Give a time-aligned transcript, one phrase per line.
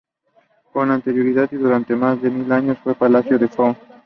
[0.73, 3.75] Con anterioridad y durante más de mil años, fue el Palacio de Fulham.